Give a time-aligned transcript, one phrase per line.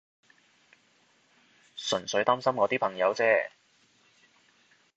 [1.75, 3.51] 純粹擔心我啲朋友啫